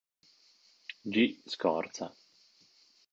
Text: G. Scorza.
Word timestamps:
G. 1.13 1.37
Scorza. 1.45 2.11